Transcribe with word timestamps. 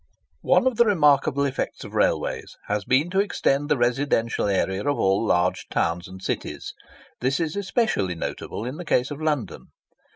One 0.41 0.65
of 0.65 0.77
the 0.77 0.85
remarkable 0.85 1.45
effects 1.45 1.83
of 1.83 1.93
railways 1.93 2.57
has 2.65 2.85
been 2.85 3.11
to 3.11 3.19
extend 3.19 3.69
the 3.69 3.77
residential 3.77 4.47
area 4.47 4.81
of 4.81 4.97
all 4.97 5.23
large 5.23 5.67
towns 5.69 6.07
and 6.07 6.23
cities. 6.23 6.73
This 7.19 7.39
is 7.39 7.55
especially 7.55 8.15
notable 8.15 8.65
in 8.65 8.77
the 8.77 8.83
case 8.83 9.11
of 9.11 9.21
London. 9.21 9.67